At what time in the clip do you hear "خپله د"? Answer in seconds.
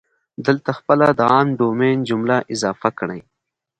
0.79-1.21